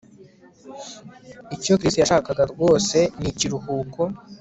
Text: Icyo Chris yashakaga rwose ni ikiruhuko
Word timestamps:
Icyo 1.55 1.73
Chris 1.79 1.95
yashakaga 2.03 2.43
rwose 2.53 2.97
ni 3.21 3.27
ikiruhuko 3.31 4.01